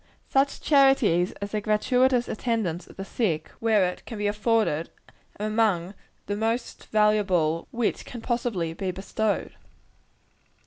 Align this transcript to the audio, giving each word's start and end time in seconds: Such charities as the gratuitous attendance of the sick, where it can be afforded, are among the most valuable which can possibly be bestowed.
Such 0.29 0.61
charities 0.61 1.31
as 1.43 1.51
the 1.51 1.61
gratuitous 1.61 2.27
attendance 2.27 2.87
of 2.87 2.95
the 2.97 3.05
sick, 3.05 3.49
where 3.59 3.85
it 3.87 4.03
can 4.07 4.17
be 4.17 4.25
afforded, 4.25 4.89
are 5.39 5.45
among 5.45 5.93
the 6.25 6.35
most 6.35 6.87
valuable 6.87 7.67
which 7.69 8.03
can 8.03 8.19
possibly 8.19 8.73
be 8.73 8.89
bestowed. 8.89 9.53